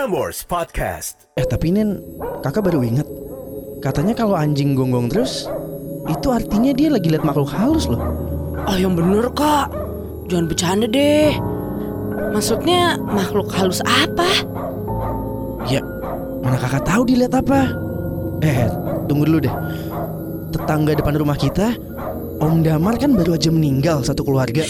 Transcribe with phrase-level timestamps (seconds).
[0.00, 1.28] Prambors Podcast.
[1.36, 2.00] Eh tapi Nen,
[2.40, 3.04] kakak baru ingat.
[3.84, 5.44] Katanya kalau anjing gonggong terus
[6.08, 8.00] Itu artinya dia lagi lihat makhluk halus loh.
[8.64, 9.68] Oh yang bener kak.
[10.32, 11.36] Jangan bercanda deh.
[12.32, 14.40] Maksudnya makhluk halus apa?
[15.68, 15.84] Ya,
[16.40, 17.68] mana kakak tahu dia lihat apa
[18.40, 18.72] Eh,
[19.04, 19.54] tunggu dulu deh.
[20.48, 21.76] Tetangga depan rumah kita
[22.40, 24.64] Om Damar kan baru aja meninggal satu keluarga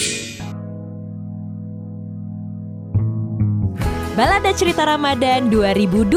[4.21, 6.13] Balada Cerita Ramadan 2020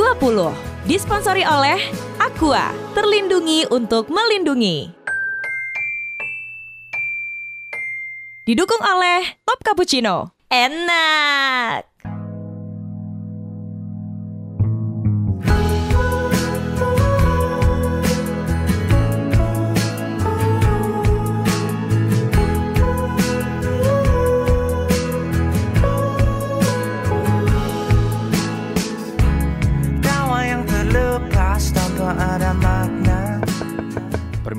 [0.83, 1.79] disponsori oleh
[2.19, 4.91] Aqua, terlindungi untuk melindungi.
[8.43, 10.35] Didukung oleh Top Cappuccino.
[10.51, 11.92] Enak.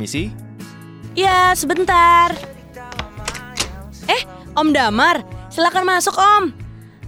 [0.05, 0.28] Permisi?
[1.16, 2.36] Ya sebentar
[4.05, 6.52] Eh Om Damar Silakan masuk Om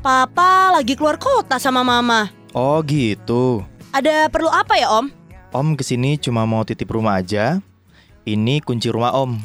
[0.01, 3.61] Papa lagi keluar kota sama Mama Oh gitu.
[3.93, 5.13] Ada perlu apa ya Om?
[5.53, 7.61] Om ke sini cuma mau titip rumah aja.
[8.25, 9.45] Ini kunci rumah Om.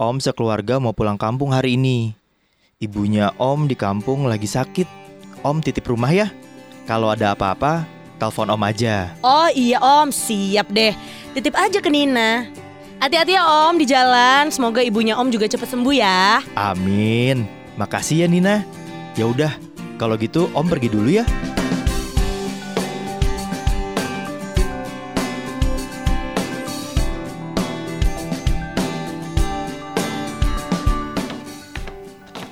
[0.00, 2.16] Om sekeluarga mau pulang kampung hari ini.
[2.80, 4.88] Ibunya Om di kampung lagi sakit.
[5.44, 6.32] Om titip rumah ya.
[6.88, 7.84] Kalau ada apa-apa,
[8.16, 9.10] telepon Om aja.
[9.20, 10.94] Oh iya Om Siap deh
[11.34, 12.46] Titip aja ke Nina
[13.02, 17.44] Hati-hati ya Om di jalan Semoga ibunya Om juga cepat sembuh ya Amin.
[17.74, 18.62] Makasih ya Nina.
[19.18, 19.50] Ya udah,
[19.98, 21.26] kalau gitu Om pergi dulu ya.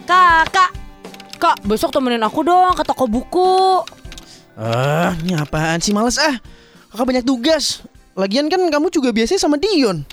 [0.07, 0.71] Kakak
[1.39, 3.83] Kak besok temenin aku dong ke toko buku
[4.57, 5.97] Ah, ini apaan sih?
[5.97, 6.37] Males ah.
[6.93, 7.81] Kakak banyak tugas.
[8.13, 10.05] Lagian kan kamu juga biasanya sama Dion.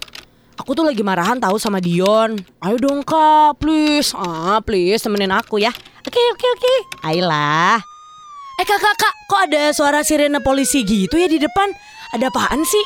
[0.60, 2.40] Aku tuh lagi marahan tahu sama Dion.
[2.64, 4.16] Ayo dong kak please.
[4.16, 5.72] Ah please temenin aku ya.
[6.08, 6.74] Oke oke oke.
[7.04, 7.80] Ayolah
[8.60, 11.72] Eh kak kak kak Kok ada suara sirene polisi gitu ya di depan?
[12.16, 12.84] Ada apaan sih?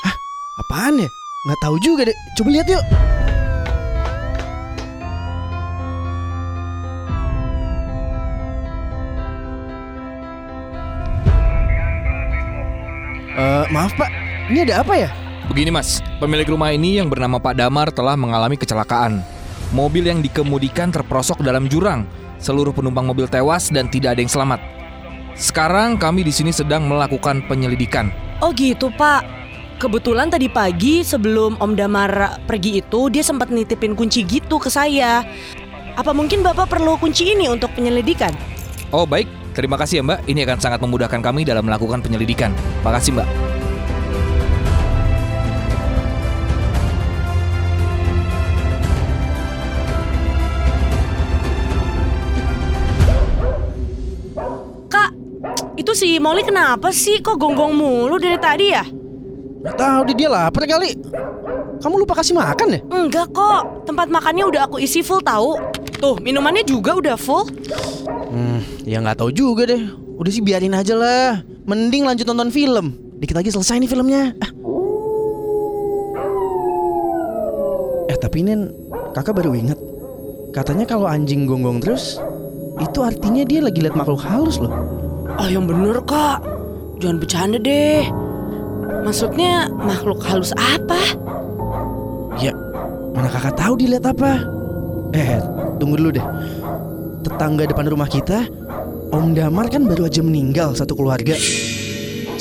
[0.66, 1.10] Apaan ya?
[1.46, 2.18] Nggak tahu juga deh.
[2.38, 3.13] Coba lihat yuk
[13.74, 14.14] maaf pak,
[14.54, 15.10] ini ada apa ya?
[15.50, 19.26] Begini mas, pemilik rumah ini yang bernama Pak Damar telah mengalami kecelakaan.
[19.74, 22.06] Mobil yang dikemudikan terperosok dalam jurang.
[22.38, 24.62] Seluruh penumpang mobil tewas dan tidak ada yang selamat.
[25.34, 28.14] Sekarang kami di sini sedang melakukan penyelidikan.
[28.44, 29.26] Oh gitu pak
[29.82, 35.24] Kebetulan tadi pagi sebelum Om Damar pergi itu Dia sempat nitipin kunci gitu ke saya
[35.96, 38.36] Apa mungkin bapak perlu kunci ini untuk penyelidikan?
[38.94, 39.26] Oh baik,
[39.58, 40.20] terima kasih ya mbak.
[40.30, 42.54] Ini akan sangat memudahkan kami dalam melakukan penyelidikan.
[42.86, 43.28] Makasih mbak.
[55.84, 58.88] Itu si Molly kenapa sih kok gonggong mulu dari tadi ya?
[59.64, 60.92] Nggak tahu dia, dia lapar kali
[61.84, 62.80] Kamu lupa kasih makan ya?
[62.88, 65.60] Enggak kok, tempat makannya udah aku isi full tahu.
[66.00, 67.48] Tuh, minumannya juga udah full.
[68.32, 72.98] Hmm, ya nggak tahu juga deh Udah sih biarin aja lah Mending lanjut nonton film
[73.22, 74.52] Dikit lagi selesai nih filmnya ah.
[78.10, 78.74] Eh tapi Nen,
[79.14, 79.78] kakak baru ingat
[80.50, 82.18] Katanya kalau anjing gonggong terus
[82.82, 84.74] Itu artinya dia lagi lihat makhluk halus loh
[85.40, 86.42] Oh, yang bener kak.
[87.02, 88.06] Jangan bercanda deh.
[89.04, 91.00] Maksudnya makhluk halus apa?
[92.40, 92.56] Ya,
[93.14, 94.42] mana kakak tahu dia lihat apa
[95.14, 95.38] Eh,
[95.78, 96.26] tunggu dulu deh
[97.22, 98.50] Tetangga depan rumah kita
[99.14, 101.38] Om Damar kan baru aja meninggal satu keluarga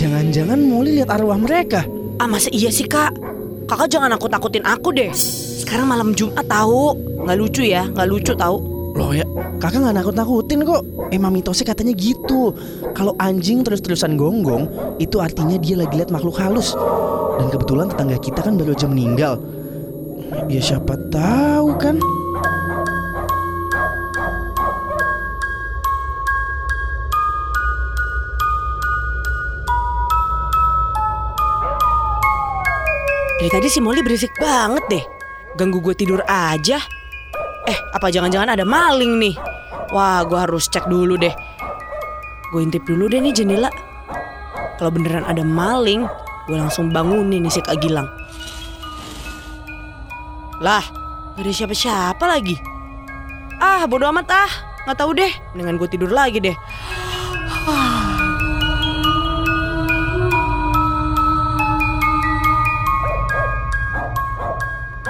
[0.00, 1.84] Jangan-jangan Molly lihat arwah mereka
[2.16, 3.10] Ah masa iya sih kak?
[3.66, 5.10] Kakak jangan aku takutin aku deh.
[5.16, 6.94] Sekarang malam Jumat tahu.
[7.26, 8.62] Nggak lucu ya, nggak lucu tahu.
[8.92, 9.24] Loh ya,
[9.56, 10.84] kakak nggak nakut-nakutin kok.
[11.08, 12.52] Emang mitosnya katanya gitu.
[12.92, 14.68] Kalau anjing terus-terusan gonggong,
[15.00, 16.76] itu artinya dia lagi lihat makhluk halus.
[17.40, 19.40] Dan kebetulan tetangga kita kan baru aja meninggal.
[20.52, 21.96] Ya siapa tahu kan?
[33.42, 35.04] Dari tadi si Molly berisik banget deh.
[35.58, 37.01] Ganggu gue tidur aja.
[37.62, 39.34] Eh, apa jangan-jangan ada maling nih?
[39.94, 41.30] Wah, gue harus cek dulu deh.
[42.50, 43.70] Gue intip dulu deh nih jendela.
[44.80, 46.02] Kalau beneran ada maling,
[46.50, 48.10] gue langsung bangunin nih si Kak Gilang.
[50.58, 50.82] Lah,
[51.38, 52.58] gak ada siapa-siapa lagi.
[53.62, 54.52] Ah, bodo amat ah.
[54.82, 56.56] Gak tahu deh, dengan gue tidur lagi deh.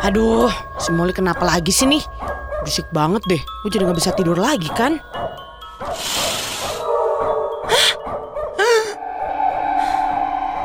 [0.02, 0.50] Aduh,
[0.82, 2.02] si Molly kenapa lagi sih nih?
[2.62, 3.42] Berisik banget deh.
[3.42, 5.02] Gue jadi nggak bisa tidur lagi kan?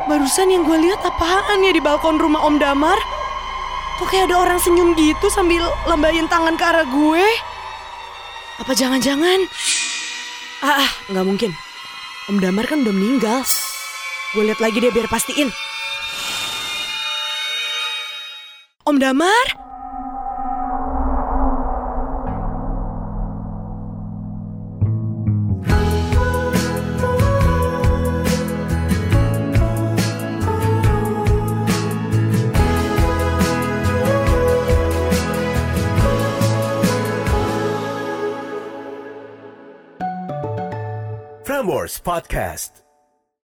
[0.07, 2.95] Barusan yang gue lihat apaan ya di balkon rumah Om Damar?
[3.99, 7.27] Kok kayak ada orang senyum gitu sambil lambain tangan ke arah gue?
[8.63, 9.43] Apa jangan-jangan?
[10.63, 11.51] Ah, ah, nggak mungkin.
[12.31, 13.43] Om Damar kan udah meninggal.
[14.31, 15.51] Gue lihat lagi deh biar pastiin.
[18.87, 19.66] Om Damar?
[41.67, 42.86] Frameworks Podcast.